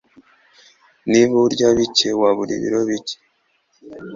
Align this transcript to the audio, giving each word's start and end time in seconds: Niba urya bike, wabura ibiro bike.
Niba 1.11 1.35
urya 1.47 1.67
bike, 1.77 2.09
wabura 2.21 2.51
ibiro 2.57 2.79
bike. 2.89 3.15